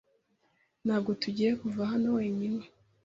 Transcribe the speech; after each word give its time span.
Ntabwo 0.85 1.11
tugiye 1.21 1.51
kuva 1.61 1.81
hano 1.91 2.07
wenyine. 2.17 2.63